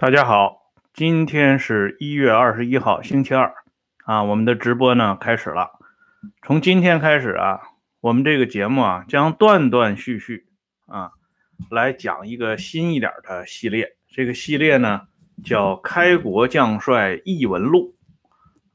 [0.00, 3.52] 大家好，今天是一月二十一号，星期二
[4.04, 5.72] 啊，我们的直播呢开始了。
[6.40, 7.62] 从今天开始啊，
[8.00, 10.46] 我们这个节目啊将断断续续
[10.86, 11.10] 啊
[11.68, 13.96] 来讲一个新一点的系列。
[14.06, 15.08] 这个系列呢
[15.42, 17.96] 叫《开国将帅异闻录》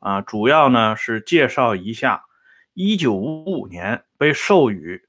[0.05, 2.25] 啊，主要呢是介绍一下
[2.73, 5.03] 一九五五年被授予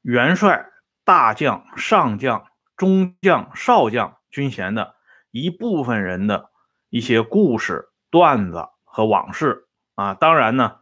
[0.00, 0.64] 元帅、
[1.04, 4.94] 大将、上将、中将、少将军衔的。
[5.30, 6.50] 一部分人的
[6.88, 10.78] 一些故事、段子和往事啊，当然呢，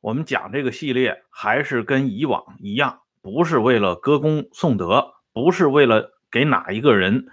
[0.00, 7.26] 我们讲这个系列还是跟以往一样，不是为了歌功颂德，不是为了给哪一个人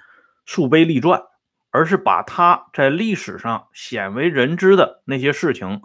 [0.45, 1.23] 树碑立传，
[1.71, 5.81] 而是把他在历史上鲜为人知的那些事情，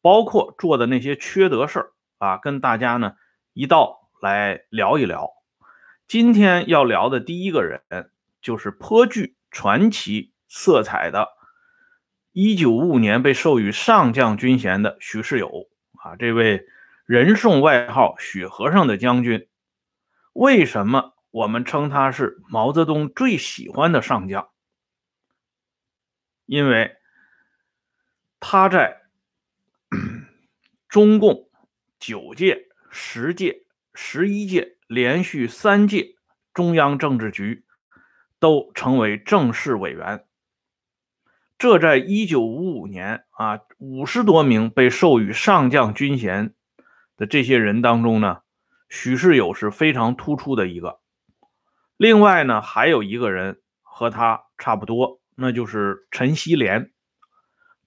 [0.00, 3.14] 包括做的那些缺德事儿啊，跟大家呢
[3.52, 5.30] 一道来聊一聊。
[6.06, 7.82] 今天要聊的第一个人
[8.40, 9.36] 就是颇具。
[9.50, 11.28] 传奇色彩的，
[12.32, 16.66] 一九五五年被授予上将军衔的许世友啊，这位
[17.04, 19.48] 人送外号“许和尚”的将军，
[20.32, 24.48] 为什么我们称他是毛泽东最喜欢的上将？
[26.46, 26.96] 因为
[28.38, 29.02] 他在
[30.88, 31.48] 中共
[31.98, 33.64] 九届、十届、
[33.94, 36.16] 十一届连续三届
[36.54, 37.64] 中央政治局。
[38.40, 40.24] 都成为正式委员。
[41.56, 46.54] 这在一九五五年啊，五十多名被授予上将军衔
[47.18, 48.40] 的这些人当中呢，
[48.88, 51.00] 许世友是非常突出的一个。
[51.98, 56.90] 另外呢，还有一个人和他差不多，那就是陈锡联。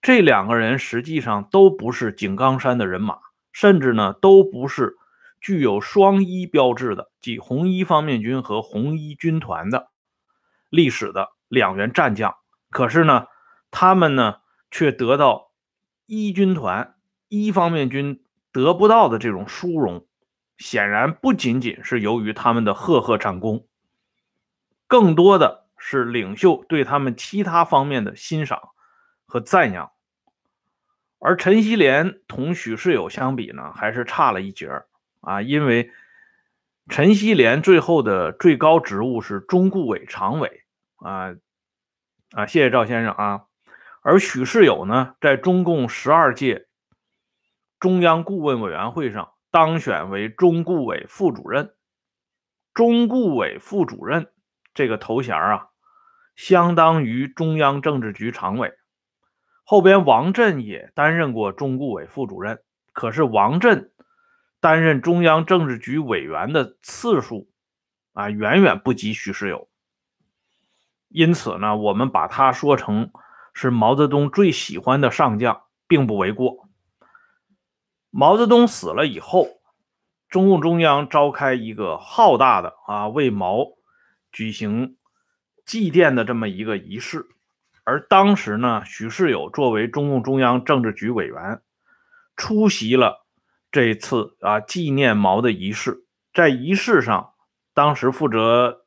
[0.03, 3.17] 这两个人实际上都不是井冈山的人马，
[3.51, 4.97] 甚至呢，都不是
[5.41, 9.92] 具有双一标志的，即红一方面军和红一军团的。
[10.73, 12.35] 历史的两员战将，
[12.71, 13.27] 可是呢，
[13.69, 14.37] 他们呢
[14.71, 15.52] 却得到
[16.08, 16.95] 一军团
[17.27, 20.08] 一方面军得不到的这种殊荣，
[20.58, 23.67] 显然不仅仅是由于他们的赫赫战功，
[24.87, 28.69] 更多的是领袖对他们其他方面的欣赏
[29.27, 29.92] 和赞扬。
[31.19, 34.87] 而陈锡联同许世友相比呢，还是差了一截儿
[35.21, 35.92] 啊，因为
[36.89, 40.62] 陈锡联最后的最高职务是中顾委常委。
[41.03, 41.36] 啊
[42.31, 42.45] 啊！
[42.47, 43.45] 谢谢赵先生啊。
[44.02, 46.67] 而许世友呢，在中共十二届
[47.80, 51.75] 中央顾问委员会上当选为中顾委副主任。
[52.73, 54.31] 中顾委副主任
[54.73, 55.67] 这个头衔啊，
[56.36, 58.73] 相当于中央政治局常委。
[59.63, 62.63] 后边王震也担任过中顾委副主任，
[62.93, 63.92] 可是王震
[64.59, 67.49] 担任中央政治局委员的次数
[68.13, 69.69] 啊，远远不及许世友。
[71.13, 73.11] 因此呢，我们把他说成
[73.53, 76.67] 是毛泽东最喜欢的上将，并不为过。
[78.09, 79.47] 毛泽东死了以后，
[80.27, 83.67] 中共中央召开一个浩大的啊为毛
[84.31, 84.97] 举行
[85.63, 87.27] 祭奠的这么一个仪式，
[87.83, 91.61] 而当时呢，许世友作为中共中央政治局委员，
[92.35, 93.27] 出席了
[93.71, 96.07] 这次啊纪念毛的仪式。
[96.33, 97.33] 在仪式上，
[97.75, 98.85] 当时负责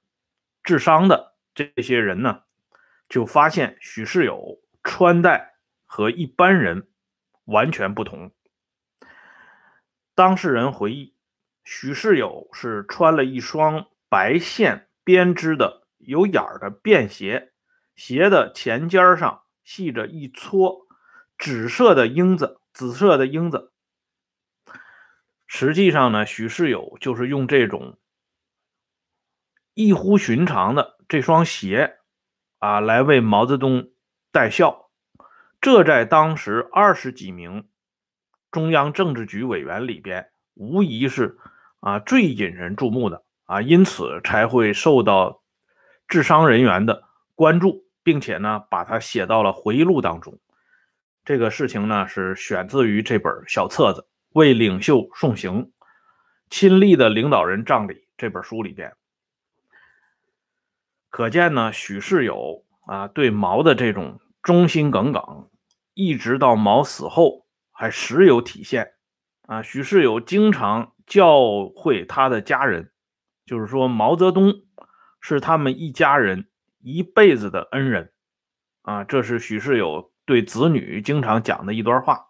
[0.64, 1.35] 治丧的。
[1.56, 2.42] 这些人呢，
[3.08, 5.54] 就发现许世友穿戴
[5.86, 6.86] 和一般人
[7.46, 8.30] 完全不同。
[10.14, 11.14] 当事人回忆，
[11.64, 17.52] 许世友是穿了一双白线编织的有眼儿的便鞋，
[17.94, 20.86] 鞋的前尖上系着一撮
[21.38, 23.72] 紫色的缨子，紫色的缨子。
[25.46, 27.98] 实际上呢，许世友就是用这种
[29.76, 30.96] 异乎寻常的。
[31.06, 31.98] 这双鞋
[32.60, 33.90] 啊，来为毛泽东
[34.32, 34.88] 戴孝，
[35.60, 37.68] 这在当时二十几名
[38.50, 41.36] 中央政治局委员里边，无疑是
[41.80, 45.42] 啊最引人注目的啊，因此才会受到
[46.08, 50.40] 智商人员的关注，并且呢，把它写到了回忆录当中。
[51.22, 54.00] 这个事情呢，是选自于这本小册子
[54.32, 55.70] 《为领袖送行：
[56.48, 58.96] 亲历的领导人葬礼》这本书里边。
[61.16, 65.48] 可见呢，许世友啊对毛的这种忠心耿耿，
[65.94, 68.92] 一直到毛死后还时有体现。
[69.46, 72.92] 啊，许世友经常教诲他的家人，
[73.46, 74.56] 就是说毛泽东
[75.18, 76.48] 是他们一家人
[76.82, 78.12] 一辈子的恩人。
[78.82, 82.26] 啊，这是许世友对子女经常讲的一段话。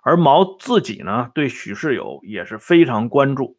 [0.00, 3.58] 而毛自己呢，对许世友也是非常关注，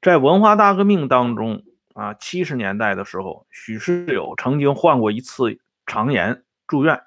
[0.00, 1.64] 在文化大革命当中。
[1.94, 7.02] 啊，七十年代的时候，许世友曾经患过一次肠炎住院。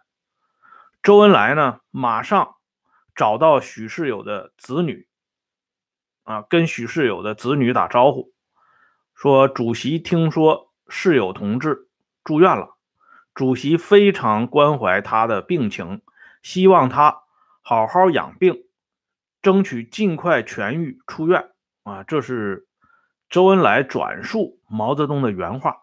[1.01, 2.55] 周恩来呢，马上
[3.15, 5.07] 找到许世友的子女，
[6.23, 8.31] 啊，跟许世友的子女打招呼，
[9.13, 11.87] 说主席听说世友同志
[12.23, 12.75] 住院了，
[13.33, 16.01] 主席非常关怀他的病情，
[16.41, 17.23] 希望他
[17.61, 18.65] 好好养病，
[19.41, 21.51] 争取尽快痊愈出院。
[21.83, 22.64] 啊，这是
[23.35, 25.75] 周恩来转述毛泽东的原话。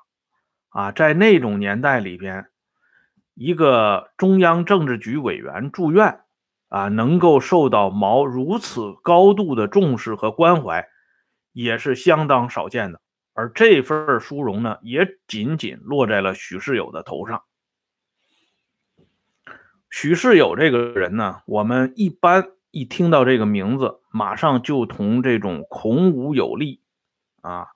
[0.70, 2.46] 啊，在那种年代里边。
[3.34, 6.20] 一个中央政治局委员住院，
[6.68, 10.88] 啊，能够受到毛如此高度的重视和关怀，
[11.52, 13.02] 也是相当少见的。
[13.34, 17.42] 而这份殊荣呢，也仅仅落在了许世友的头上。
[19.90, 26.81] 许世友这个人呢，我们一般一听到这个名字，马上就同这种孔武有力，
[27.42, 27.68] 啊，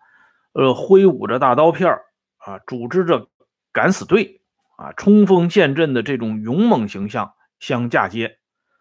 [0.52, 2.00] 呃，挥舞着大刀片
[2.38, 3.28] 啊，组织着
[3.72, 4.40] 敢死队。
[4.78, 8.40] 啊，冲锋陷阵的这种勇猛形象相嫁接，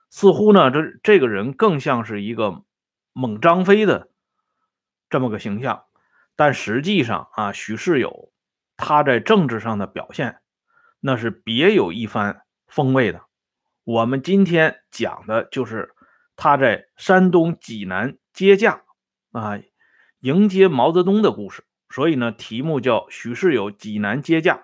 [0.10, 2.66] 似乎呢，这这个人更像是一个
[3.14, 4.10] 猛张飞的
[5.10, 5.86] 这么个形象。
[6.36, 8.34] 但实际上啊，许世友
[8.76, 10.42] 他在政治上的表现，
[11.00, 13.22] 那是别有一番风味的。
[13.86, 15.96] 我们今天讲的就是
[16.36, 18.82] 他在山东济南接驾
[19.32, 19.62] 啊，
[20.26, 21.66] 迎接毛泽东的故事。
[21.88, 24.64] 所以呢，题目叫许世友济南接驾。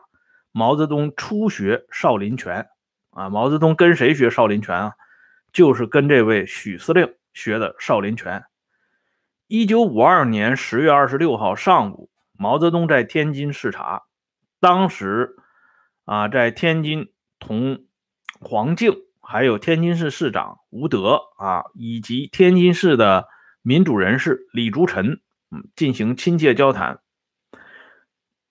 [0.51, 2.69] 毛泽东初学少林拳
[3.11, 4.93] 啊，毛泽东跟谁学少林拳啊？
[5.53, 8.43] 就是跟这位许司令学的少林拳。
[9.45, 14.01] 一九五二年十月二十六号上午，毛泽东在天津视察，
[14.59, 15.35] 当时
[16.05, 17.85] 啊，在天津同
[18.39, 23.27] 黄敬，还有天津市市长吴德啊，以及天津市的
[23.61, 27.01] 民主人士李竹臣，嗯，进行亲切交谈。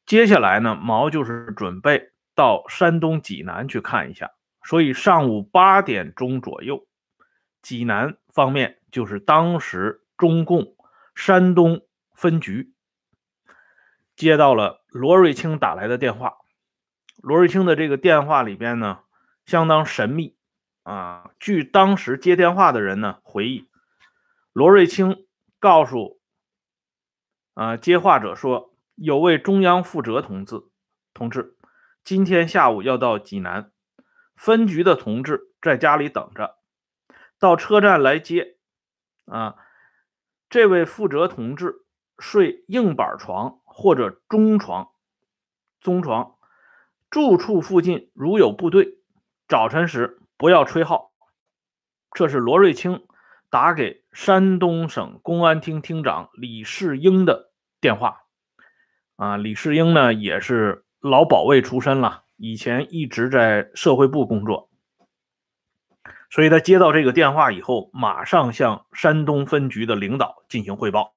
[0.06, 4.32] 接下来呢，毛就是准备到山东济南去看一下，
[4.64, 6.86] 所以上午八点钟左右，
[7.62, 10.74] 济南方面就是当时中共
[11.14, 11.82] 山东
[12.14, 12.74] 分局
[14.16, 16.34] 接到了罗瑞卿打来的电话。
[17.22, 19.00] 罗瑞卿的这个电话里边呢，
[19.44, 20.36] 相当神秘
[20.82, 21.30] 啊。
[21.38, 23.68] 据当时接电话的人呢回忆，
[24.52, 25.26] 罗瑞卿
[25.58, 26.19] 告诉
[27.60, 28.68] 啊接话者说。
[28.96, 30.64] 有位中央负责同志，
[31.14, 31.56] 同志，
[32.04, 33.72] 今天下午要到济南
[34.36, 36.58] 分局的同志在家里等着，
[37.38, 38.58] 到车站来接。
[39.24, 39.54] 啊，
[40.50, 41.86] 这位负责同志
[42.18, 44.90] 睡硬板床或者中床，
[45.80, 46.34] 中床，
[47.08, 48.98] 住处附近如有部队，
[49.48, 51.14] 早晨时不要吹号。
[52.12, 53.06] 这是罗瑞卿
[53.48, 57.49] 打给山东省公安厅厅长李世英的
[57.80, 58.22] 电话。
[59.16, 64.70] 啊，李世英呢也是老保卫出身了，以前一直在社会部工作，
[66.30, 71.14] 所以他接到这个电话以后，马上向山东分局的领导进行汇报。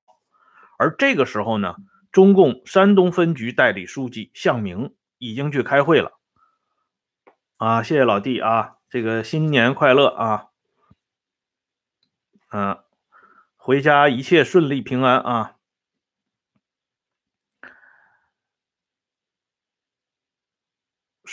[0.78, 1.78] 而这个时候呢，
[2.12, 6.20] 中共山东分局代理书记向明已经去开会了。
[7.56, 10.48] 啊，谢谢老弟啊，这个新年快乐啊，
[12.52, 12.78] 嗯，
[13.56, 15.56] 回家一切顺利平安啊。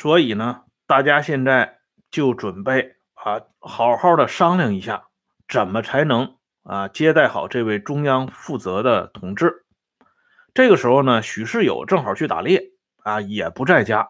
[0.00, 1.80] 所以呢，大家现在
[2.10, 5.08] 就准备啊，好好的商量一下，
[5.46, 9.66] 怎么才能啊接待好这位中央负责的同志。
[10.54, 14.08] 这个时候呢，许世友正好去打猎啊，也不在家。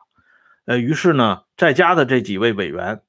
[0.64, 3.02] 呃，于是呢，在家的这几位委员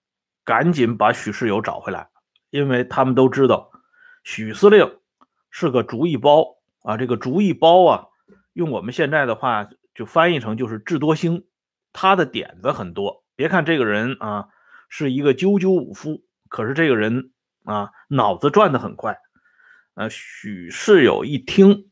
[0.43, 2.09] 赶紧把许世友找回来，
[2.49, 3.69] 因为他们都知道
[4.23, 4.97] 许司令
[5.51, 6.97] 是个主意包啊。
[6.97, 8.07] 这个主意包啊，
[8.53, 11.45] 用我们现在的话就翻译成就是智多星。
[11.93, 14.47] 他的点子很多，别看这个人啊
[14.89, 17.31] 是一个赳赳武夫，可是这个人
[17.65, 19.17] 啊脑子转得很快。
[19.95, 21.89] 呃，许世友一听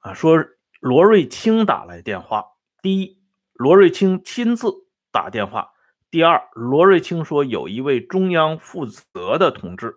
[0.00, 0.44] 啊说
[0.80, 2.44] 罗瑞卿打来电话，
[2.82, 3.22] 第一，
[3.54, 4.68] 罗瑞卿亲自
[5.10, 5.72] 打电话；
[6.10, 9.96] 第二，罗瑞卿说有一位中央负责的同志，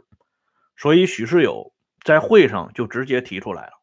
[0.77, 1.73] 所以许世友
[2.03, 3.73] 在会上就直接提出来了，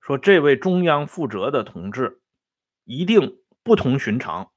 [0.00, 2.20] 说这位中央负责的同志
[2.84, 3.38] 一定。
[3.68, 4.50] 不同寻常，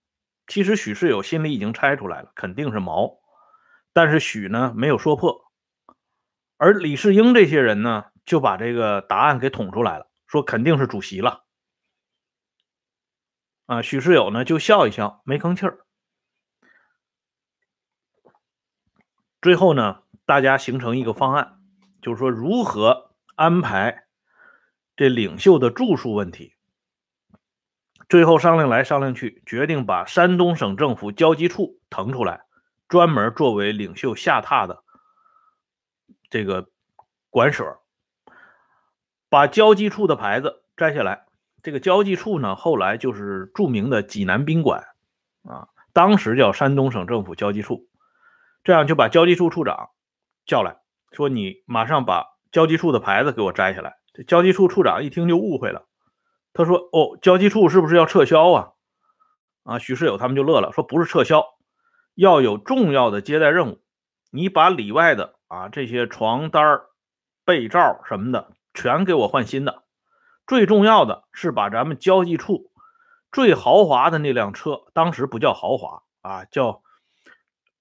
[0.48, 3.20] 其实许世友心里已经猜出来了，肯定是毛，
[3.92, 5.52] 但是许呢没有说破，
[6.56, 11.44] 而李世英这些人呢就把这个答案给捅出来了，说肯定是主席了。
[13.66, 15.86] 啊，许世友呢就笑一笑，没吭气儿。
[19.42, 21.60] 最后呢，大家形成一个方案，
[22.02, 24.06] 就是说如何安排
[24.96, 26.56] 这领袖的住宿问题。
[28.12, 32.42] 最后商量来商量去，决定把山东省政府交际处腾出来，
[32.90, 34.84] 专门作为领袖下榻的
[36.30, 36.68] 这个
[37.30, 37.80] 馆舍。
[39.30, 41.26] 把交际处的牌子摘下来，
[41.64, 44.84] 这个交际处呢，后来就是著名的济南宾馆
[45.46, 47.88] 啊，当时叫山东省政府交际处。
[48.66, 49.92] 这样就把交际处处长
[50.46, 50.82] 叫来
[51.14, 55.88] 说：“你马上把交际处的牌子给我摘下来。”这交际处处长一听就误会了，
[56.54, 58.72] 他说：“哦，交际处是不是要撤销啊？”
[59.64, 61.46] 啊，许世友他们就乐了，说：“不是撤销，
[62.16, 63.82] 要有重要的接待任务，
[64.32, 66.82] 你把里外的啊这些床单、
[67.46, 69.84] 被罩什么的。”全给我换新的，
[70.48, 72.72] 最重要的是把咱们交际处
[73.30, 76.82] 最豪华的那辆车，当时不叫豪华啊，叫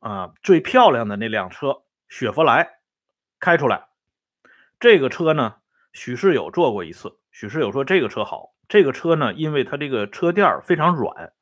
[0.00, 2.68] 啊最漂亮的那辆车雪佛兰
[3.38, 3.86] 开出来。
[4.80, 5.58] 这个车呢，
[5.92, 8.50] 许世友坐过一次，许世友说这个车好。
[8.70, 11.32] 这个车呢，因为它这个车垫非常软，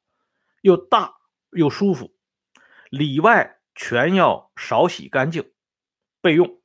[0.62, 1.16] 又大
[1.50, 2.16] 又舒服，
[2.88, 5.52] 里外全要少洗干净
[6.22, 6.58] 备用。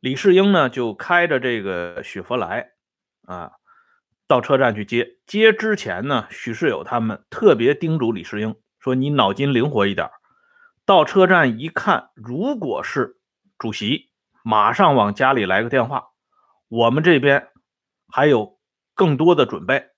[0.00, 2.72] 李世英呢，就开着这个雪佛兰
[3.24, 3.52] 啊，
[4.26, 5.20] 到车站去接。
[5.24, 10.10] 接之前呢，许世友他们特别叮嘱李世英说：“你脑筋灵活一点，
[10.84, 13.20] 到车站一看，如果是
[13.56, 14.10] 主席，
[14.42, 16.08] 马上往家里来个电话，
[16.66, 17.50] 我们这边
[18.08, 18.58] 还有
[18.94, 19.90] 更多的准备。”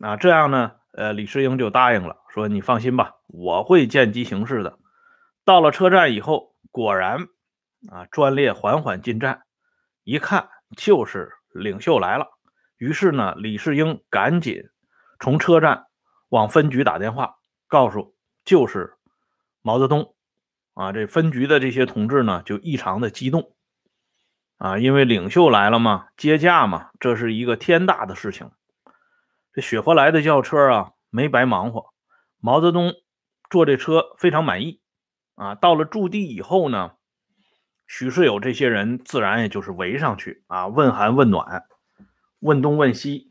[0.00, 4.78] 啊，这样呢，呃，李世英就答应了，说：“你放心吧，我会见机行事的。”
[5.44, 7.28] 到了车站以后，果然。
[7.90, 8.06] 啊！
[8.12, 9.42] 专列缓缓进站，
[10.04, 12.28] 一看就是领袖来了。
[12.76, 14.62] 于是呢，李世英赶紧
[15.18, 15.86] 从车站
[16.28, 17.34] 往分局打电话，
[17.66, 18.94] 告诉就是
[19.62, 20.14] 毛泽东。
[20.74, 23.52] 啊，这分局的这些同志呢，就异常的激动。
[24.62, 28.52] 啊，因为领袖来了嘛，接驾嘛，这是一个天大的事情。
[29.52, 31.92] 这雪佛兰的轿车啊，没白忙活。
[32.38, 32.94] 毛泽东
[33.50, 34.80] 坐这车非常满意。
[35.34, 36.92] 啊，到了驻地以后呢。
[37.88, 41.64] 许世友这些人自然也就是围上去啊，问寒问暖，
[42.38, 43.28] 问东问西。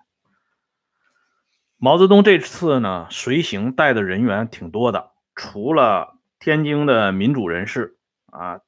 [1.77, 8.59] 毛泽东这次呢，随行带的人员挺多的，除了天津的民主人士啊，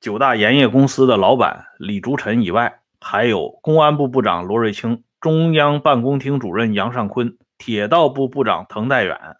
[0.00, 9.36] 九大盐业公司的老板李竹臣以外，还有公安部部长罗瑞卿、中央办公厅主任杨尚昆、铁道部部长滕代远、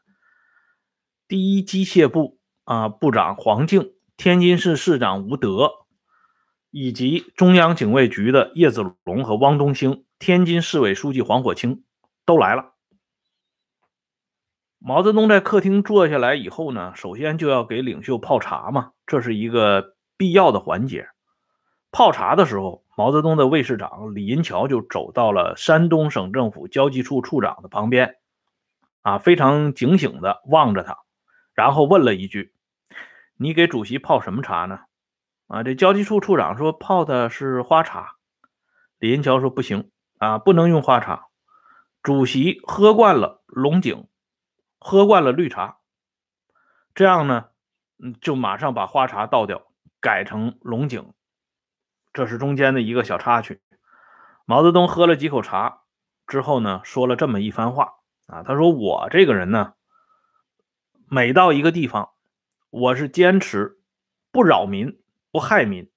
[1.26, 5.72] 第一机械部啊部长黄敬、天津市市长吴德。
[6.72, 11.82] 以及中央警卫局的叶子龙和汪东兴，天津市委书记黄火清
[12.24, 12.74] 都来了。
[14.78, 21.08] 毛泽东在客厅坐下来以后呢，首先就要给领袖泡茶嘛，这是一个必要的环节。
[21.90, 28.16] 泡茶的时候，毛泽东的卫士长李银桥就走到了山东省政府交际处处长的旁边，
[29.00, 30.98] 啊，非常警醒的望着他，
[31.54, 32.52] 然后问了一句
[33.38, 34.80] ：“你给主席泡什么茶呢？”
[35.48, 38.16] 啊，这交际处处长说泡的是花茶，
[38.98, 41.28] 李银桥说不行啊，不能用花茶。
[42.02, 44.06] 主席喝惯了龙井，
[44.78, 45.78] 喝惯了绿茶，
[46.94, 47.46] 这样呢，
[47.98, 49.62] 嗯，就马上把花茶倒掉，
[50.00, 51.12] 改成龙井。
[52.12, 53.60] 这是中间的一个小插曲。
[54.44, 55.82] 毛泽东喝了几口茶
[56.26, 57.94] 之后呢，说了这么一番话
[58.26, 59.74] 啊，他说我这个人呢，
[61.08, 62.10] 每到一个地方，
[62.70, 63.80] 我是坚持
[64.32, 64.98] 不扰民。
[65.32, 65.88] 不害民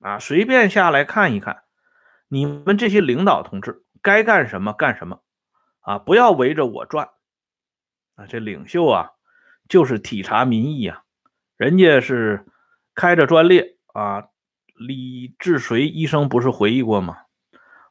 [0.00, 0.18] 啊！
[0.18, 1.62] 随便下来看一看，
[2.26, 5.22] 你们这些领导同志该干什么干什么
[5.78, 6.00] 啊！
[6.00, 7.10] 不要围着我转
[8.16, 8.26] 啊！
[8.26, 9.10] 这领袖啊，
[9.68, 11.04] 就是体察民意啊，
[11.56, 12.44] 人家是
[13.00, 14.28] 开着专列啊。
[14.74, 17.18] 李志随医生不是回忆过吗？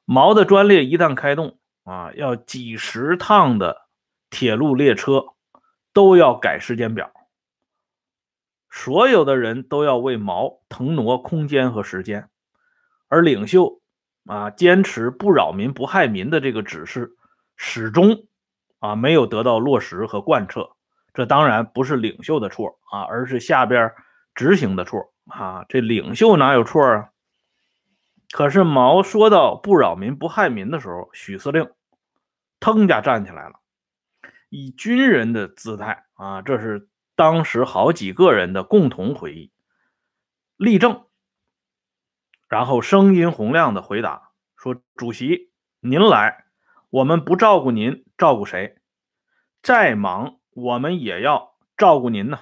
[0.05, 3.87] 毛的专列一旦开动啊，要几十趟的
[4.29, 5.25] 铁路列车
[5.93, 7.11] 都要改时间表。
[8.71, 12.29] 所有的人都要为毛腾挪空间和时间，
[13.07, 13.81] 而领袖
[14.25, 17.11] 啊坚持不扰民、不害民的这个指示，
[17.55, 18.25] 始终
[18.79, 20.71] 啊没有得到落实和贯彻。
[21.13, 23.91] 这当然不是领袖的错啊，而是下边
[24.35, 25.65] 执行的错啊。
[25.69, 27.09] 这领袖哪有错啊？
[28.31, 31.71] 可是毛说到不扰民、不害民的时候，许司令
[32.59, 33.59] 腾家站起来了，
[34.49, 36.87] 以军人的姿态啊，这是。
[37.15, 39.51] 当时好几个人的共同回忆，
[40.55, 41.05] 立正，
[42.47, 46.45] 然后声音洪亮的回答说：“主席，您来，
[46.89, 48.77] 我们不照顾您，照顾谁？
[49.61, 52.39] 再忙，我们也要照顾您呢。”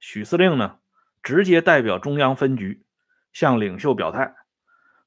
[0.00, 0.78] 许司令呢，
[1.22, 2.84] 直接代表中央分局
[3.32, 4.34] 向领袖表态。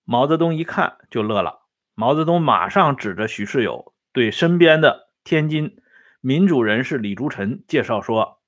[0.04, 1.62] 毛泽东一看就乐了，
[1.96, 5.78] 毛泽东马上指着许世友对身边的天津
[6.20, 8.42] 民主人士李竹臣介绍说：“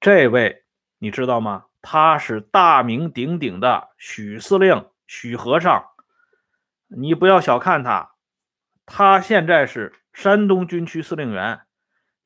[0.00, 0.64] 这位
[0.98, 1.66] 你知道吗？
[1.84, 5.84] 他是大名鼎鼎的许司令许和尚，
[6.86, 8.12] 你不要小看他，
[8.86, 11.62] 他现在是山东军区司令员，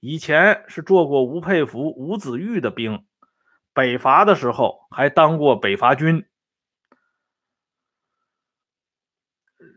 [0.00, 3.06] 以前是做过吴佩孚、吴子玉的兵，
[3.76, 6.21] 北伐的时候还当过北伐军。”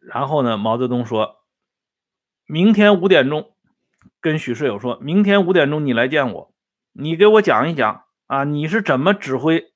[0.07, 1.43] 然后呢，毛泽东说
[2.47, 3.53] ：“明天五点钟，
[4.21, 6.53] 跟许世友说，明天五点钟你来见我，
[6.93, 9.73] 你给我讲一讲啊，你是怎么指挥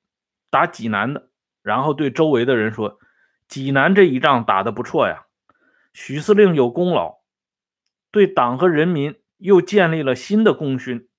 [0.48, 1.28] 打济南的？
[1.60, 2.98] 然后对周围的人说，
[3.46, 5.26] 济南这一仗打得不错呀，
[5.92, 7.18] 许司令有功劳，
[8.10, 11.10] 对党和人民又建立了新的功勋。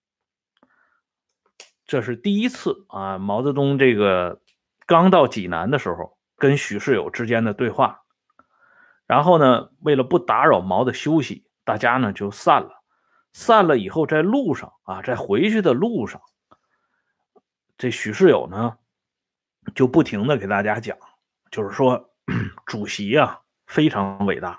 [1.86, 4.42] 这是第一次啊，毛泽东这个
[4.86, 8.02] 刚到济南的时候，跟许世友之间的对话。”
[9.08, 12.82] 然后呢，为了不打扰毛的休息，大家呢就散了。
[13.34, 16.22] 散了以后，在路上啊，在回去的路上，
[17.78, 18.78] 这许世友呢
[19.76, 20.98] 就不停的给大家讲，
[21.52, 22.10] 就是说，
[22.66, 24.58] 主席啊非常伟大，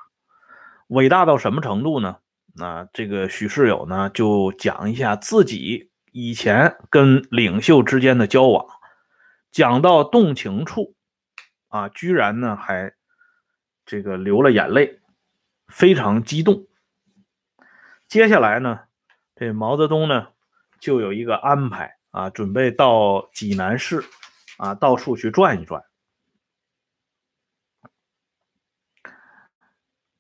[0.88, 2.18] 伟大到什么程度呢？
[2.54, 8.66] 那这个许世友呢就讲一下自己以前跟领袖之间的交往，
[9.52, 10.94] 讲到动情处
[11.68, 12.94] 啊，居然呢还。
[13.84, 15.00] 这个流了眼泪，
[15.68, 16.66] 非常激动。
[18.08, 18.80] 接下来呢，
[19.36, 20.28] 这毛泽东呢
[20.80, 24.02] 就有一个安排啊，准备到济南市
[24.56, 25.84] 啊到处去转一转。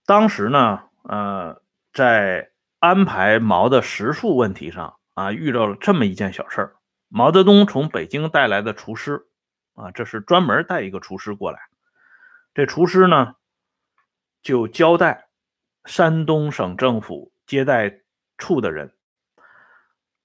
[0.04, 1.60] 当时呢，呃，
[1.92, 6.76] 在安排毛的食宿问题上啊，遇到了这么一件小事儿。
[7.08, 9.26] 毛泽东从北京带来的厨师
[9.74, 11.58] 啊，这是专门带一个厨师过来。
[12.54, 13.34] 这厨师呢。
[14.42, 15.26] 就交代
[15.86, 18.02] 山东省政府接待
[18.38, 18.94] 处的人，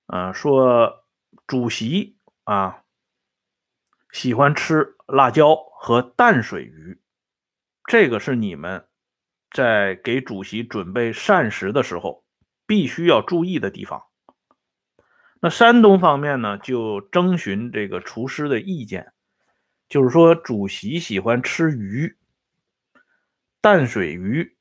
[0.05, 1.07] 啊，说
[1.47, 2.83] 主席啊
[4.11, 7.01] 喜欢吃辣椒和淡水鱼，
[7.85, 8.85] 这个是你们
[9.49, 12.23] 在给主席准备膳食的时候
[12.67, 14.03] 必须要注意的地方。
[15.41, 19.11] 那山东方面呢，就征询这个厨师的意见，
[19.89, 22.15] 就是说主席喜欢吃鱼。
[23.59, 24.55] 淡水鱼，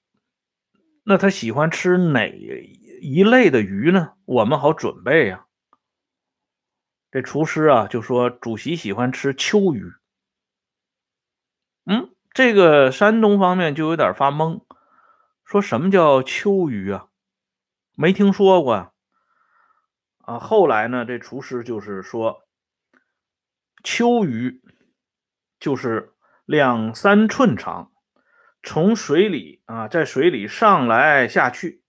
[1.04, 4.12] 那他喜欢吃哪一类的鱼呢？
[4.24, 5.46] 我们好准备呀。
[7.10, 9.92] 这厨师啊就说：“主席喜欢吃秋鱼。”
[11.84, 14.62] 嗯，这个山东方面就有点发懵，
[15.44, 17.08] 说什么叫秋鱼啊？
[17.96, 18.92] 没听说过啊。
[20.20, 22.42] 啊，后来呢，这厨师就是说，
[23.82, 24.62] 秋鱼
[25.58, 26.12] 就是
[26.44, 27.90] 两三寸长。
[28.62, 31.82] 从水里啊，在水里上来下去，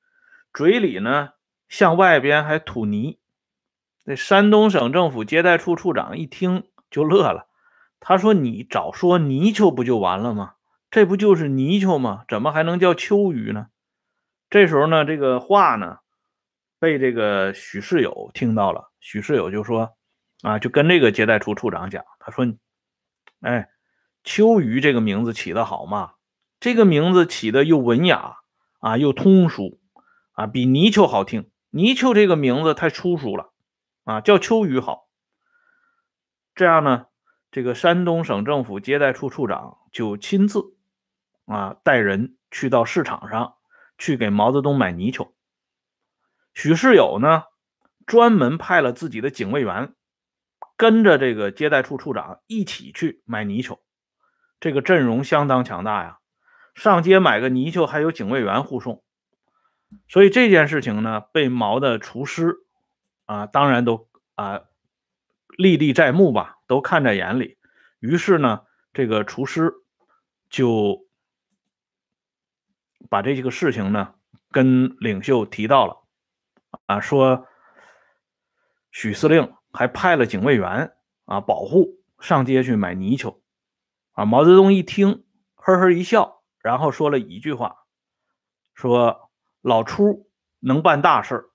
[0.54, 1.32] 嘴里呢
[1.68, 3.20] 向外边还吐泥。
[4.06, 7.50] 那山东省政府接待处处长一听就乐了，
[8.00, 10.56] 他说：“你早说泥鳅不就完了吗？
[10.90, 12.24] 这不就是泥鳅吗？
[12.28, 13.68] 怎么还能叫秋鱼呢？”
[14.50, 16.00] 这时候呢，这个话呢
[16.82, 19.96] 被这个许世友听到了，许世友就说
[20.42, 22.44] ：“啊，就跟这个接待处处长讲，他说，
[23.42, 23.70] 哎，
[24.24, 26.14] 秋雨这个名字起得好嘛。”
[26.60, 28.38] 这个名字起的又文雅
[28.80, 29.80] 啊，又通俗
[30.32, 31.52] 啊，比泥鳅好听。
[31.70, 33.54] 泥鳅这个名字太粗俗了
[34.04, 35.08] 啊，叫秋雨好。
[36.56, 37.06] 这样呢，
[37.52, 40.76] 这个山东省政府接待处处长就亲自
[41.46, 43.54] 啊带人去到市场上
[44.00, 45.36] 去给毛泽东买泥鳅。
[46.54, 47.44] 许世友呢，
[48.06, 49.94] 专门派了自己的警卫员
[50.78, 53.80] 跟着这个接待处处长一起去买泥鳅，
[54.60, 56.20] 这个阵容相当强大呀。
[56.74, 59.04] 上街买个泥鳅，还有警卫员护送，
[60.08, 62.56] 所以这件事情呢，被毛的厨师
[63.26, 64.62] 啊，当然都啊
[65.58, 67.58] 历历在目吧，都看在眼里。
[68.00, 68.62] 于是呢，
[68.94, 69.74] 这个厨师
[70.50, 71.06] 就
[73.10, 74.16] 把这个事情呢
[74.50, 76.01] 跟领袖提到了，
[76.86, 77.48] 啊，说
[78.92, 80.94] 许司令还派了警卫员
[81.26, 83.42] 啊保护上街去买泥鳅，
[84.14, 85.24] 啊，毛泽东一听，
[85.56, 86.42] 呵呵一笑。
[86.64, 87.78] 然后说了一句话，
[88.76, 89.32] 说
[89.62, 90.30] 老初
[90.60, 91.46] 能办大事儿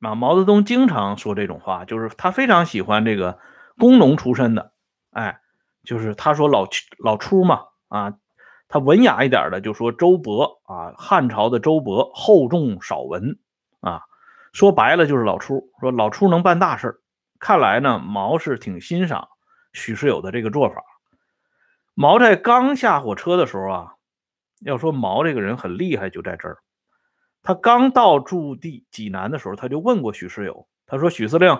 [0.00, 3.38] 啊，毛泽东经常说这种话，就是他非常喜欢这个
[3.78, 4.72] 工农出身的，
[5.12, 5.40] 哎，
[5.84, 6.66] 就是他说老
[6.98, 8.18] 老初嘛，啊，
[8.66, 13.38] 他文雅一点的就说周勃啊，汉朝的周勃厚重少文
[13.82, 14.02] 啊，
[14.52, 17.02] 说白了就是老初，说老初能办大事
[17.38, 19.28] 看来呢，毛是挺欣赏
[19.74, 20.82] 许世友的这个做法。
[21.94, 23.94] 毛在刚下火车的时候啊，
[24.60, 26.58] 要说毛这个人很厉害，就在这儿。
[27.42, 31.58] 他刚到驻地济南的时候，他就问过许世友，他说：“许司令，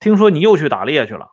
[0.00, 1.32] 听说你又去打猎去了？”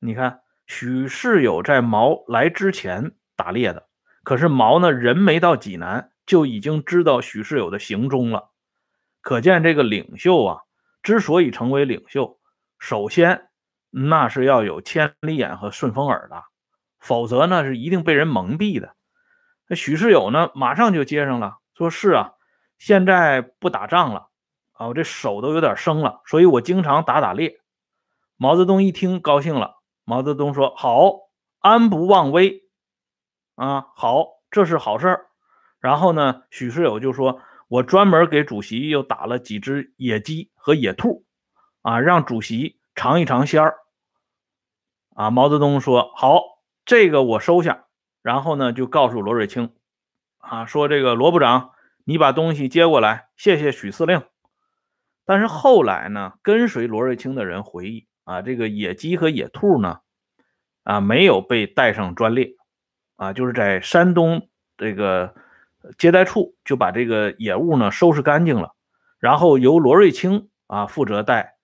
[0.00, 3.86] 你看，许世友在毛来之前打猎的，
[4.22, 8.49] 可是毛呢人没到济南，就已经知道许世友的行踪了。
[9.20, 10.62] 可见这个领袖啊，
[11.02, 12.38] 之所以成为领袖，
[12.78, 13.48] 首先
[13.90, 16.44] 那是要有千里眼和顺风耳的，
[16.98, 18.94] 否则呢是一定被人蒙蔽的。
[19.68, 22.32] 那许世友呢，马上就接上了，说是啊。
[22.78, 24.30] 现在不打仗了
[24.72, 27.60] 啊，我这手都有点生了，所以我经常打打猎。
[28.38, 31.12] 毛泽东一听高兴了，毛泽东说：“好，
[31.58, 32.62] 安不忘危
[33.54, 35.26] 啊，好，这是好事儿。”
[35.78, 41.24] 然后呢，许世友就说：“我专门给主席又打了几只野鸡和野兔
[41.82, 43.76] 啊，让主席尝一尝鲜儿。”
[45.14, 46.42] 啊，毛泽东说：“好，
[46.84, 47.84] 这个我收下。”
[48.22, 49.72] 然后呢，就告诉罗瑞卿
[50.38, 51.70] 啊，说：“这个罗部长。”
[52.04, 54.22] 你把东西接过来，谢谢许司令。
[55.24, 60.00] 但是后来呢，跟随罗瑞卿的人回忆啊，这个野鸡和野兔呢，
[60.82, 62.56] 啊，没有被带上专列，
[63.14, 65.34] 啊，就是在山东这个
[65.98, 68.74] 接待处就把这个野物呢收拾干净了，
[69.18, 71.56] 然后由罗瑞卿啊负责带，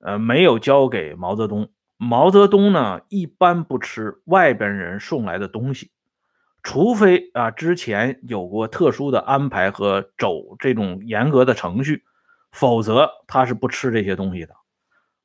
[0.00, 1.70] 呃，没有交给毛泽东。
[1.96, 5.90] 毛泽东呢，一般不吃外边人送来的东西。
[6.62, 12.02] 除非啊，之前有过特殊的安排和走这种严格的程序，
[12.50, 14.54] 否则他是不吃这些东西的，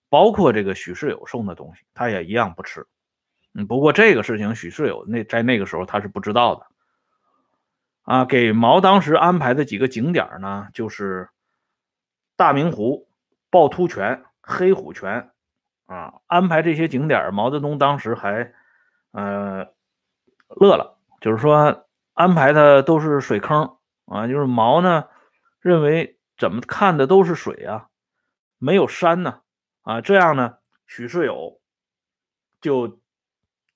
[0.09, 2.85] 包括这个许世友送的东西，他也一样不吃。
[3.53, 6.67] 嗯，不过这个事情许世友那在那个时候他是不知道的。
[8.09, 11.29] 啊，给毛当时安排的几个景点呢，就是
[12.35, 13.07] 大明湖、
[13.51, 15.29] 趵突泉、黑虎泉，
[15.85, 18.51] 啊，安排这些景点，毛泽东当时还
[19.11, 19.67] 呃
[20.47, 20.97] 乐了。
[21.21, 25.05] 就是说，安排的都是水坑啊，就是毛呢
[25.59, 27.89] 认为怎么看的都是水啊，
[28.57, 29.41] 没有山呢
[29.83, 31.61] 啊，这样呢，许世友
[32.59, 32.99] 就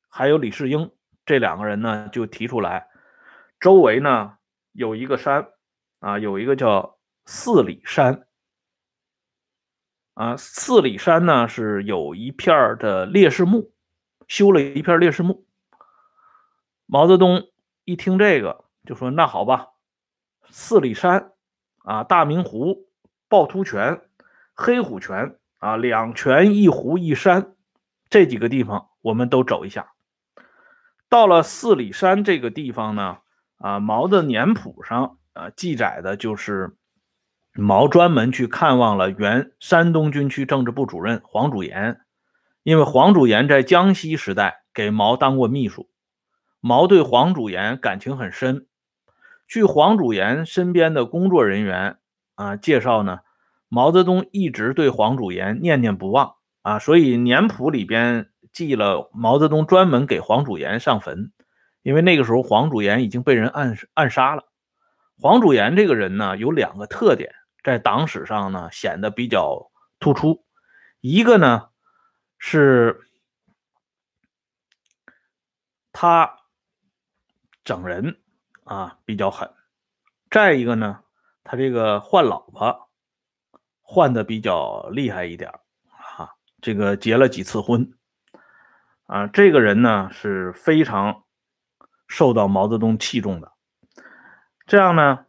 [0.10, 0.92] 还有李世英
[1.24, 2.88] 这两个人呢就提出来，
[3.64, 4.34] 周围呢
[4.74, 5.48] 有一个山
[6.00, 8.28] 啊，有一个叫四里山
[10.16, 13.72] 啊，四里山呢是有一片的烈士墓，
[14.28, 15.46] 修了一片烈士墓。
[16.88, 17.48] 毛泽东
[17.86, 19.68] 一听这个，就说：“那好吧，
[20.50, 21.32] 四里山
[21.86, 22.90] 啊，大明湖、
[23.30, 24.02] 趵突泉、
[24.54, 27.56] 黑虎泉啊，两泉一湖一山，
[28.10, 29.94] 这几个地方我们都走一下。
[31.08, 33.20] 到了四里山这个地方呢，
[33.64, 36.76] 啊，毛的年谱上啊记载的就是
[37.54, 42.02] 毛专门去看望了原山东军区政治部主任黄祖岩，
[42.64, 45.90] 因为黄祖岩在江西时代给毛当过秘书。”
[46.60, 48.68] 毛对黄祖岩感情很深，
[49.48, 52.00] 据黄祖岩身边的工作人员
[52.36, 53.20] 啊介绍呢，
[53.70, 61.32] 毛泽东一直对黄祖岩念念不忘啊，所以年谱里边记了毛泽东专门给黄祖岩上坟，
[61.84, 64.52] 因为那个时候黄祖岩已经被人暗暗杀了。
[65.22, 70.44] 黄祖岩这个人呢，有两个特点，在党史上呢显得比较突出，
[71.02, 71.70] 一个呢
[72.40, 73.00] 是
[75.92, 76.40] 他。
[77.66, 78.20] 整人
[78.66, 79.50] 啊比较狠，
[80.30, 81.02] 再一个呢，
[81.46, 82.90] 他这个换老婆
[83.82, 85.50] 换的比较厉害一点
[86.18, 87.94] 啊，这个结了几次婚
[89.06, 91.24] 啊，这个人呢是非常
[92.14, 93.54] 受到毛泽东器重的。
[94.68, 95.26] 这样呢，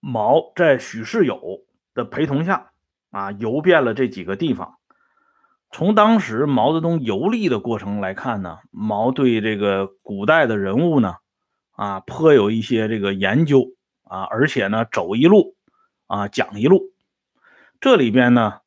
[0.00, 2.72] 毛在许世友的陪同下
[3.10, 4.78] 啊，游遍了这几个地方。
[5.70, 11.16] 从当时毛泽东游历的过程来看呢，毛对这个古代的人物呢，
[11.72, 15.54] 啊，颇有一些这个研究啊，而且呢，走一路
[16.06, 16.80] 啊，讲一路。
[17.78, 18.60] 这里边呢，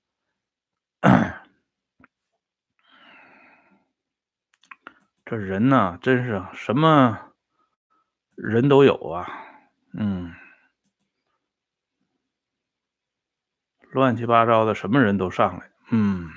[5.29, 7.33] 这人呢，真是什么
[8.33, 9.27] 人都有啊，
[9.93, 10.31] 嗯，
[13.91, 16.29] 乱七八糟的，什么人都上来，嗯。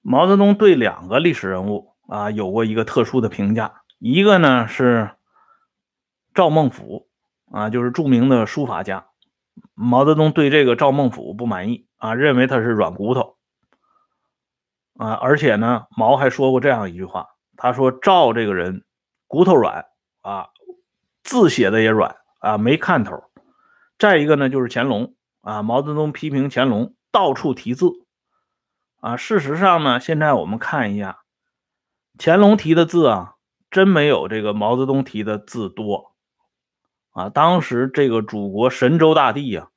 [0.00, 5.16] 毛泽东对两个历史人物啊有过一个特殊的评价，一个呢是
[6.34, 7.08] 赵孟俯
[7.50, 9.08] 啊，就是著名的书法家。
[9.74, 13.36] 毛泽东对这个赵孟俯不满意啊，认为他是软骨头
[14.96, 18.84] 啊，而且呢，毛还说过这样一句话，他说赵这个人
[19.26, 19.86] 骨头软
[20.22, 20.48] 啊，
[21.22, 23.24] 字写的也软啊，没看头。
[23.98, 27.90] 再一个呢，就是乾隆啊，毛泽东批评乾隆到处题字。
[29.00, 31.20] 啊，事实上呢，现在我们看一下，
[32.18, 33.34] 乾隆提的字啊，
[33.70, 36.14] 真没有这个毛泽东提的字多
[37.10, 37.28] 啊。
[37.28, 39.68] 当时这个祖国神州大地呀，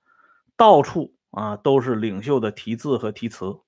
[0.57, 3.59] 到处啊都是领袖的题字和题词。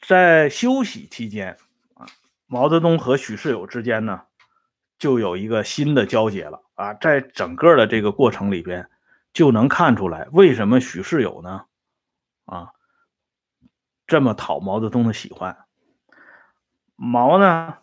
[0.00, 1.56] 在休息期间
[1.94, 2.06] 啊，
[2.46, 4.22] 毛泽东和许世友之间呢，
[4.98, 6.94] 就有一个新的交接了啊。
[6.94, 8.90] 在整个的这个过程里边，
[9.32, 11.66] 就能看出来为什么许世友呢，
[12.46, 12.72] 啊，
[14.06, 15.64] 这么讨毛泽东的喜欢。
[16.96, 17.78] 毛呢，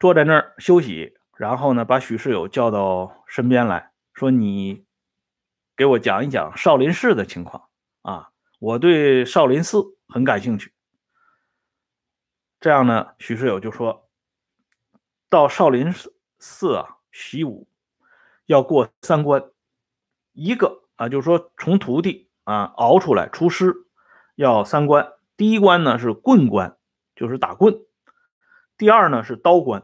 [0.00, 4.86] 坐在那儿休息，然后呢，把许世友叫到身边来说：“你
[5.76, 7.68] 给我讲一讲少林寺的情况
[8.00, 10.72] 啊，我对少林寺很感兴趣。”
[12.58, 14.08] 这样呢，许世友就说
[15.28, 15.92] 到少林
[16.38, 17.68] 寺啊习武
[18.46, 19.50] 要过三关，
[20.32, 23.74] 一个啊就是说从徒弟啊熬出来出师
[24.34, 26.78] 要三关，第一关呢是棍关，
[27.14, 27.84] 就是打棍；
[28.78, 29.82] 第二呢是刀关，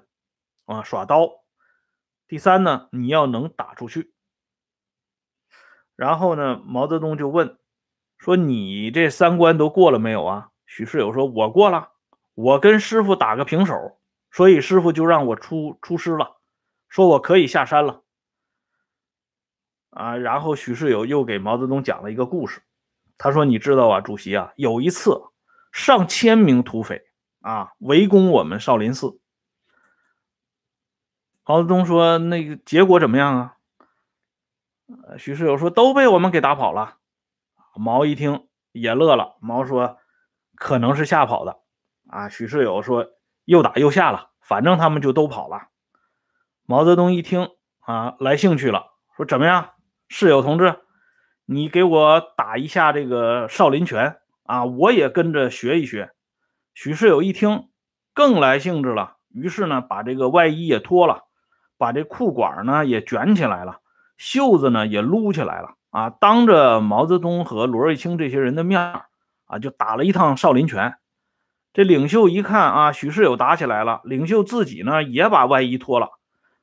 [0.64, 1.42] 啊耍刀；
[2.27, 4.12] 第三呢你要能打出去。
[5.96, 7.59] 然后呢，毛泽东就问
[8.18, 11.90] 说：“你这三关都过了没有啊？”许世友说：“我过了。”
[12.35, 13.98] 我跟师傅打个平手，
[14.31, 16.38] 所以师傅就让我出出师了，
[16.88, 18.05] 说我可以下山了。
[19.90, 22.62] 啊，然后许世友又给毛泽东讲了一个故事，
[23.18, 25.20] 他说：“你知道啊，主席啊，有一次
[25.72, 27.02] 上千名土匪
[27.42, 29.20] 啊围攻我们少林寺。”
[31.44, 33.59] 毛泽东说：“那个结果怎么样啊？”
[35.18, 36.96] 许世友说：“都被我们给打跑了。”
[37.76, 39.98] 毛一听也乐了，毛说
[40.57, 41.61] ：“可能是吓跑的。”
[42.11, 43.07] 啊，许世友说
[43.44, 45.68] 又打又下了，反正他们就都跑了。
[46.64, 47.50] 毛泽东一听
[47.81, 49.70] 啊，来兴趣了，说怎么样，
[50.09, 50.81] 世友同志，
[51.46, 56.12] 你给我打一下这个少林拳啊，我也跟着学一学。
[56.74, 57.68] 许世友一听
[58.14, 61.22] 更来兴致了，于是呢，把这个外衣也脱了，
[61.78, 63.81] 把这裤管呢也卷起来了，
[64.16, 68.81] 袖子呢也撸起来了啊，当着毛泽东和罗瑞卿这些人的面
[69.46, 70.96] 啊，就打了一趟少林拳。
[71.75, 76.11] 这领袖一看啊，许世友打起来了，领袖自己呢也把外衣脱了，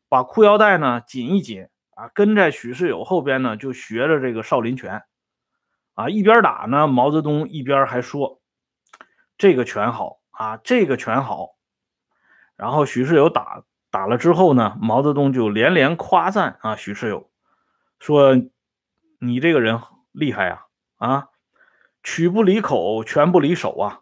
[0.08, 5.04] 把裤腰带呢紧一紧啊，跟在许世友后边呢就学着这个少林拳，
[5.96, 8.40] 啊一边打呢，毛泽东一边还说
[9.38, 11.56] 这个拳好啊，这个拳好。
[12.56, 17.29] 然后许世友打打了之后呢，毛泽东就连连夸赞啊许世友，
[18.00, 18.36] 说
[19.20, 19.82] 你这个人
[20.12, 20.66] 厉害呀
[20.98, 21.30] 啊，
[22.02, 24.02] 曲不离口，拳不离手啊。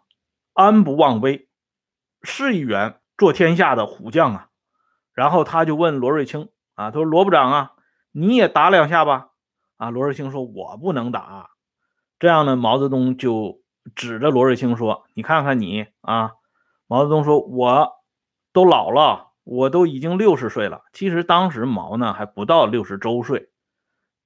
[0.54, 1.48] 安不忘威，
[2.22, 4.48] 是一员做天下的虎将啊！
[5.12, 7.72] 然后他就问罗瑞卿啊，他说：“罗部长啊，
[8.10, 9.28] 你也打两下吧？”
[9.78, 11.50] 啊，罗瑞卿说：“我不能打。”
[12.18, 13.62] 这样呢，毛泽东就
[13.94, 16.32] 指着罗瑞卿说：“你看看你啊！”
[16.88, 17.92] 毛泽东说：“我
[18.52, 20.82] 都老了，我都已经六十岁了。
[20.92, 23.50] 其实当时毛呢还不到六十周岁，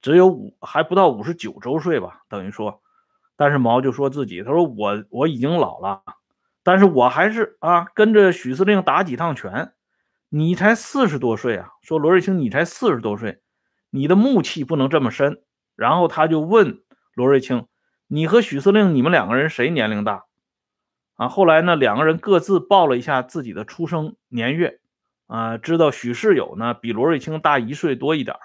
[0.03, 2.81] 只有五还不到五十九周岁吧，等于说。
[3.35, 6.03] 但是毛就说自己，他说我我已经老了。”
[6.61, 9.73] 但是我还是啊，跟着许司令打几趟拳。
[10.29, 11.71] 你才四十多岁啊！
[11.81, 13.41] 说罗瑞卿，你才四十多岁，
[13.89, 15.41] 你的木气不能这么深。
[15.75, 16.81] 然后他就问
[17.13, 17.67] 罗瑞卿
[18.07, 20.25] ：“你和许司令，你们两个人谁年龄大？”
[21.15, 24.79] 啊，后来呢，两个人各自报了一下自己的出生年月。
[25.27, 28.35] 啊，知道许世友呢比罗瑞卿大一岁多一点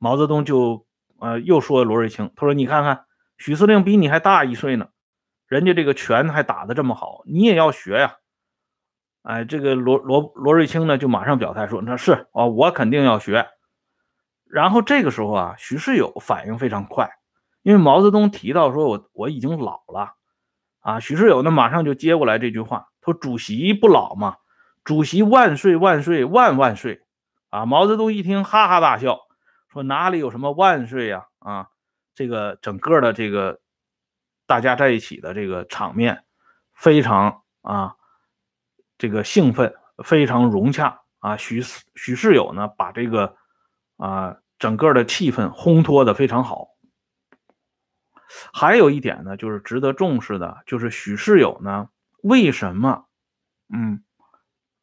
[0.00, 0.86] 毛泽东就
[1.20, 3.04] 呃又说罗瑞卿，他说：“你看看，
[3.36, 4.88] 许司令比你还大一岁呢。”
[5.46, 8.14] 人家这个拳还打得这么好，你也要学呀！
[9.22, 13.46] 哎，这个罗罗罗瑞卿呢，就马上表态说：“那是哦，我肯定要学。”
[14.48, 17.10] 然后这个时候啊，许世友反应非常快，
[17.62, 20.14] 因为毛泽东提到说：“我我已经老了。”
[20.80, 24.36] 啊，许世友呢马上就接过来这句话，说：“主席不老嘛，
[24.82, 27.02] 主席万岁万岁万万岁！”
[27.50, 29.18] 啊，毛泽东一听哈哈大笑，
[29.72, 31.26] 说：“哪里有什么万岁呀？
[31.38, 31.68] 啊，
[32.14, 33.60] 这个整个的这个。”
[34.46, 36.24] 大家在一起的这个场面
[36.74, 37.94] 非常啊，
[38.98, 41.36] 这个兴奋，非常融洽啊。
[41.36, 41.62] 许
[41.94, 43.36] 许世友呢，把这个
[43.96, 46.66] 啊整个的气氛烘托的非常好。
[48.52, 51.88] 还有一点呢，就是值得重视的，就是许世友呢，
[52.24, 53.04] 为什么
[53.72, 54.02] 嗯，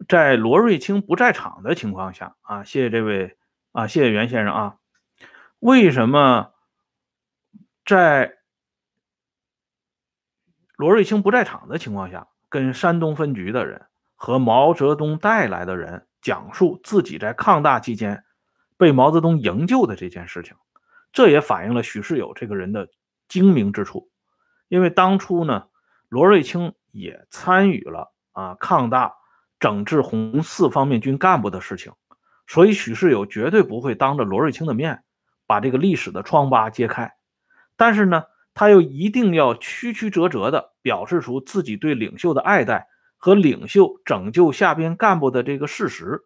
[0.07, 3.35] 在罗瑞卿不在场的情况下啊，谢谢这位
[3.73, 4.76] 啊，谢谢袁先生啊，
[5.67, 6.53] 为什么
[7.85, 8.37] 在？
[10.77, 18.23] 罗瑞卿不在场的情况下，跟山东分局的人和毛泽东带来的人讲述自己在抗大期间
[18.77, 20.55] 被毛泽东营救的这件事情，
[21.11, 22.87] 这也反映了许世友这个人的
[23.27, 24.09] 精明之处。
[24.69, 25.67] 因为当初呢，
[26.07, 29.15] 罗瑞卿也参与了啊抗大
[29.59, 31.91] 整治红四方面军干部的事情，
[32.47, 35.03] 所以许世友绝对不会当着罗瑞卿的面
[35.47, 37.13] 把这个历史的疮疤揭开。
[37.75, 46.23] 但是呢，他又一定要曲曲折折的表示出自己对领袖的爱戴和领袖拯救下边干部的这个事实。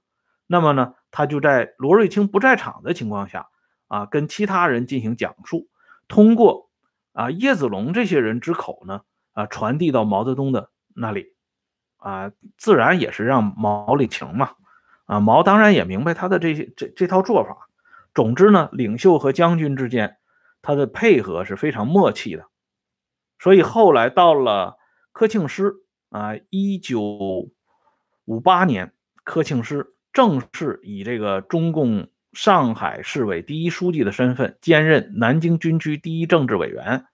[0.47, 3.47] 那么呢，他就在罗瑞卿不在场的情况下
[3.87, 5.69] 啊，跟其他人进行讲述，
[6.07, 6.69] 通过
[7.13, 9.01] 啊叶子龙这些人之口呢
[9.33, 11.33] 啊传递到毛泽东的那里
[11.97, 14.51] 啊，自然也是让毛领情嘛
[15.05, 17.67] 啊，毛当然也明白他的这些这这套做法。
[18.13, 20.17] 总之呢，领袖和将军之间。
[20.63, 22.45] 他的配合是非常默契的，
[23.39, 24.77] 所以后来到了
[25.11, 25.73] 柯庆施
[26.09, 27.49] 啊，一九
[28.25, 28.93] 五八年，
[29.23, 37.07] 柯庆施正式以这个中共上海市委第一书记的身份兼任南京军区第一政治委员。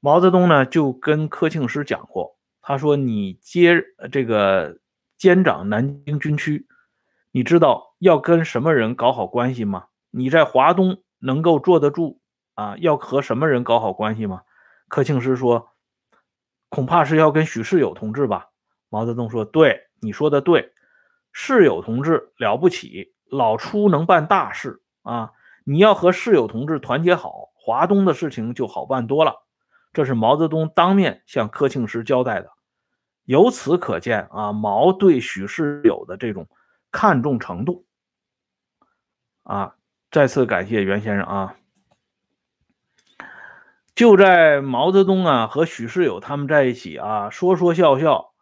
[0.00, 4.80] 毛泽东呢就跟柯庆施讲过，他说：“你接这个
[5.16, 6.66] 监掌南京军区，
[7.30, 9.86] 你知道要跟什么人搞好关系吗？
[10.10, 12.20] 你在华东能够坐得住？”
[12.54, 14.42] 啊，要和什么人搞好关系吗？
[14.88, 15.70] 柯庆施说
[16.68, 18.50] ：“恐怕是要跟许世友同志吧。”
[18.90, 20.72] 毛泽东说：“对，你说的对，
[21.32, 25.30] 世友同志了不起，老初能办大事啊！
[25.64, 29.46] 你要和世友同志团结好，华东的事情就好办多了。”
[29.94, 32.50] 这是毛泽东当面向柯庆施交代的。
[33.24, 36.46] 由此可见啊，毛对许世友的这种
[36.90, 37.86] 看重程度
[39.44, 39.76] 啊，
[40.10, 41.56] 再次感谢袁先生啊。
[43.94, 48.32] 就在毛泽东啊和许世友他们在一起啊说说笑笑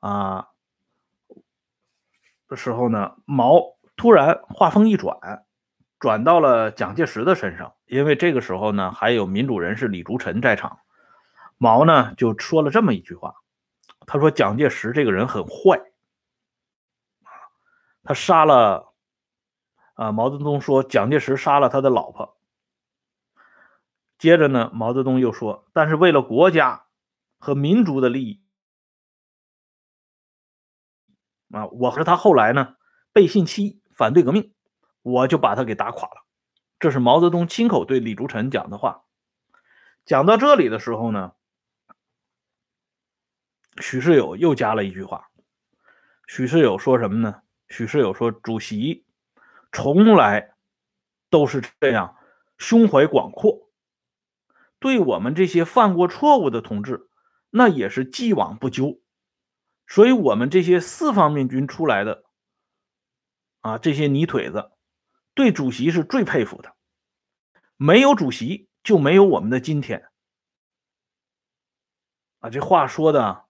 [0.00, 0.48] 啊
[2.48, 5.44] 的时候呢，毛突然话锋一转，
[5.98, 10.80] 转到了蒋介石的身上，因为这个时候呢还有民主人士李竹臣在场，
[11.56, 13.36] 毛呢就说了这么一句话，
[14.06, 15.80] 他说蒋介石这个人很坏
[18.02, 18.92] 他杀了
[19.96, 22.38] 啊，毛泽东说蒋介石杀了他的老婆。
[24.18, 26.86] 接着呢，毛泽东又说：“但是为了国家
[27.38, 28.42] 和民族的利益
[31.50, 32.76] 啊，我和他后来呢
[33.12, 34.54] 背信弃义，反对革命，
[35.00, 36.26] 我就把他给打垮了。”
[36.78, 39.04] 这是毛泽东亲口对李竹臣讲的话。
[40.04, 41.32] 讲到这里的时候呢，
[43.80, 45.30] 许世友又加了一句话。
[46.26, 47.40] 许世友说什么呢？
[47.68, 49.05] 许世友说：“主席
[49.76, 50.54] 从来
[51.28, 52.16] 都是这样，
[52.56, 53.68] 胸怀广阔。”
[54.80, 57.10] 对我们这些犯过错误的同志，
[57.50, 59.02] 那也是既往不咎。
[59.86, 62.24] 所以，我们这些四方面军出来的
[63.60, 64.70] 啊，这些泥腿子，
[65.34, 66.74] 对主席是最佩服的。
[67.76, 70.08] 没有主席，就没有我们的今天。
[72.38, 73.44] 啊，这话说的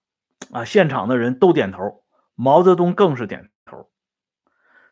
[0.51, 2.03] 啊，现场的人都点头，
[2.35, 3.56] 毛泽东更是点头。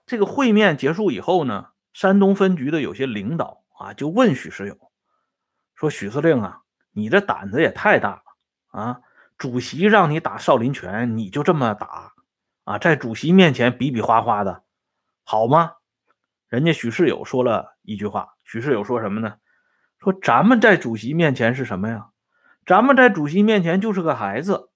[0.06, 4.78] 这个会面结束以后呢，山东分局的有些领导啊，就问许世友。
[5.74, 8.22] 说许司令啊，你这胆子也太大了
[8.82, 9.02] 啊！
[9.38, 12.14] 主席让你打少林拳，你就这么打
[12.64, 12.78] 啊？
[12.78, 14.64] 在主席面前比比划划的，
[15.24, 15.74] 好吗？
[16.48, 19.36] 人家许世友说了一句话，许世友说什么呢？
[20.00, 22.12] 说咱们在主席面前是什么呀？
[22.66, 24.70] 咱们在主席面前就是个孩子，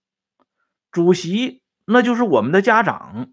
[0.91, 3.31] 主席那就是我们的家长，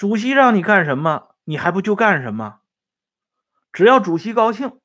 [0.00, 2.60] 主席让你干什么，你还不就干什么？
[3.70, 4.80] 只要主席高兴。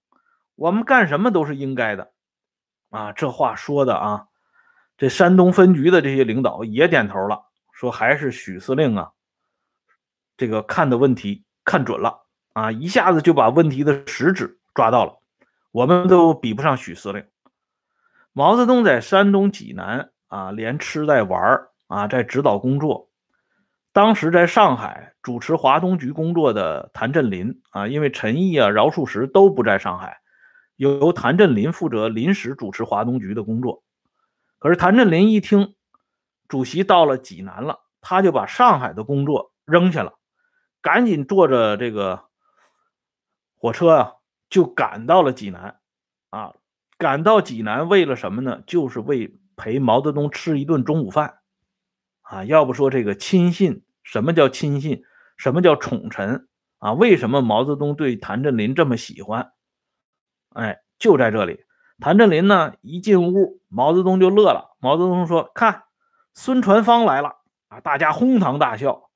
[0.56, 2.12] 我们干什么都是应该的，
[2.90, 4.28] 啊，这话说的啊，
[4.98, 9.14] 这山东分局的这些领导也点头了，说还是许司令啊，
[10.36, 15.18] 这个看的问题看准了啊，一下子就把问题的实质抓到了，
[15.72, 17.26] 我们都比不上许司令。
[18.34, 23.10] 毛泽东在山东济南啊，连吃带玩啊，在指导工作。
[23.96, 30.20] 当时在上海主持华东局工作的谭震林啊，因为陈毅啊、饶漱石都不在上海。
[30.76, 33.86] 由谭震林负责临时主持华东局的工作，
[34.60, 35.76] 可是谭震林一听
[36.50, 40.16] 主席到了济南了，他就把上海的工作扔下了，
[40.82, 42.26] 赶紧坐着这个
[43.56, 44.14] 火车啊，
[44.50, 45.80] 就赶到了济南。
[46.32, 46.54] 啊，
[46.98, 48.62] 赶到济南为了什么呢？
[48.68, 51.38] 就是为陪毛泽东吃一顿中午饭。
[52.24, 55.04] 啊，要不说这个亲信，什么叫亲信？
[55.36, 56.48] 什么叫宠臣？
[56.78, 59.52] 啊，为什么毛泽东对谭震林这么喜欢？
[60.54, 61.66] 哎，就在这里，
[62.00, 64.78] 谭震林呢一进屋，毛泽东就乐了。
[64.80, 65.84] 毛泽东说：“看，
[66.34, 67.36] 孙传芳来了
[67.68, 69.10] 啊！”大家哄堂大笑。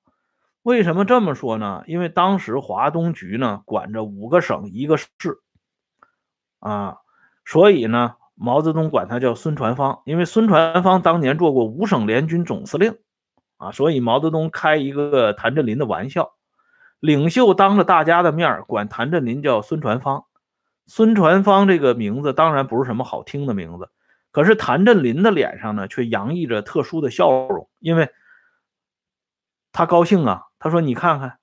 [0.64, 1.84] 为什么这么说呢？
[1.88, 5.08] 因为当时华东局呢管着五个省一个市
[6.60, 6.98] 啊，
[7.46, 12.98] 所以呢，毛泽东管他叫孙传芳，因为孙传芳当年做过五省联军总司令
[13.60, 16.34] 啊，所以毛泽东开一个谭震林的玩笑。
[17.00, 20.26] 领袖当着大家的面管谭震林叫孙传芳，
[20.88, 23.90] 孙传芳这个名字当然不是什么好听的名字，
[24.32, 28.10] 可是谭震林的脸上呢却洋溢着特殊的笑容，因为
[29.72, 30.46] 他高兴啊。
[30.62, 31.38] 他说：“你看看，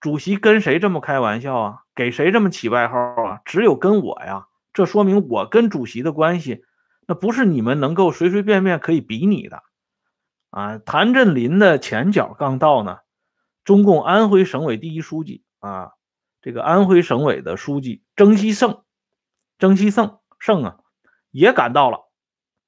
[0.00, 1.78] 主席跟谁这么开玩笑啊？
[1.92, 3.40] 给谁这么起外号啊？
[3.44, 4.46] 只有跟我呀。
[4.72, 6.62] 这说明我跟主席的关系，
[7.08, 9.64] 那不是你们能够随随便便可以比拟的
[10.50, 12.98] 啊。”谭震林的前脚刚到呢。
[13.62, 15.92] 中共安徽省委第一书记啊，
[16.40, 18.82] 这个安徽省委的书记曾希圣，
[19.58, 20.78] 曾希圣圣啊，
[21.30, 22.08] 也赶到了，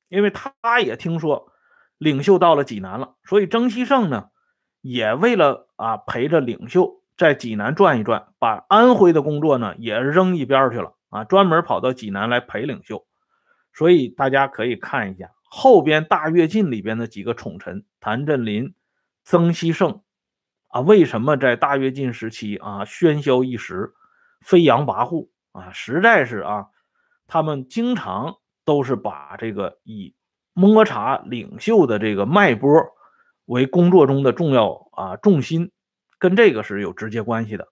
[0.09, 1.51] 因为他也听说
[1.97, 4.29] 领袖到了济南了，所以曾希圣呢，
[4.83, 13.05] 也为了啊陪着领袖在济南转一转，把安徽的工作呢也扔一边去了啊，专门跑到济南来陪领袖。
[13.73, 18.75] 所以大家可以看一下后边大跃进里边的几个宠臣：谭震林、
[19.23, 20.01] 曾希圣。
[20.69, 23.93] 啊，为什么在大跃进时期啊喧嚣一时，
[24.41, 25.71] 飞扬跋扈啊？
[25.75, 26.69] 实在是啊，
[27.27, 30.15] 他们经常都是把这个以
[30.55, 32.71] 摸查领袖的这个脉搏
[33.45, 35.71] 为工作中的重要啊重心，
[36.19, 37.69] 跟这个是有直接关系的。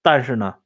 [0.00, 0.58] 但是呢，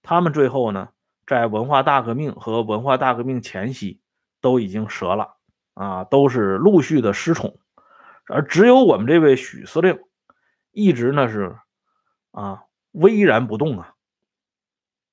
[0.00, 0.88] 他们最后呢，
[1.26, 4.00] 在文化大革命和文化大革命前夕
[4.40, 5.36] 都已经折了
[5.80, 7.58] 啊，都是陆续的失宠，
[8.26, 9.98] 而只有我们这位许司令。
[10.72, 11.56] 一直呢是
[12.32, 13.94] 啊巍然不动啊，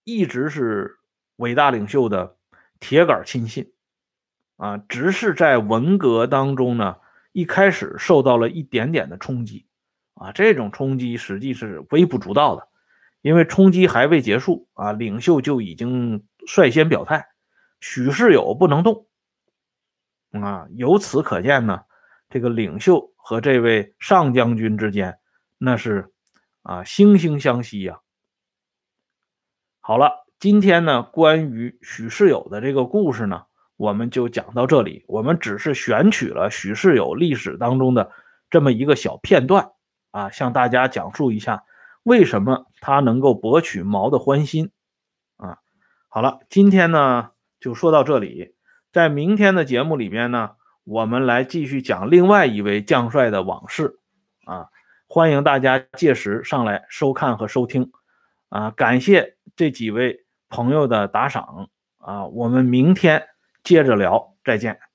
[0.03, 0.97] 一直是
[1.37, 2.35] 伟大领袖的
[2.81, 3.71] 铁杆亲信
[4.57, 6.97] 啊，只是在文革当中呢，
[7.31, 9.67] 一开始受到了一点点的冲击
[10.15, 12.67] 啊，这种冲击实际是微不足道的，
[13.21, 17.29] 因为冲击还未结束啊，领袖就已经率先表态，
[17.79, 19.06] 许世友不能动
[20.41, 21.81] 啊，由此可见呢，
[22.29, 25.19] 这个领袖和这位上将军之间。
[25.57, 26.11] 那是
[26.61, 27.99] 啊，惺惺相惜呀。
[29.79, 35.05] 好了，今天呢，关于许世友的这个故事呢，我们就讲到这里。
[35.07, 38.11] 我们只是选取了许世友历史当中的
[38.49, 39.71] 这么一个小片段
[40.11, 41.63] 啊，向大家讲述一下
[42.03, 44.71] 为什么他能够博取毛的欢心
[45.37, 45.57] 啊。
[46.09, 48.55] 好了，今天呢就说到这里，
[48.97, 53.99] 在明天的节目里边呢，我们来继续讲另外一位将帅的往事
[54.43, 54.69] 啊。
[55.07, 57.91] 欢迎大家届时上来收看和收听，
[58.49, 61.69] 啊，感谢这几位朋友的打赏，
[61.99, 63.27] 啊，我们明天
[63.63, 64.86] 接着聊，再见。